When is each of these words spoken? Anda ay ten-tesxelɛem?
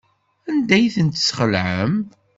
Anda 0.49 0.73
ay 0.77 0.87
ten-tesxelɛem? 0.95 1.93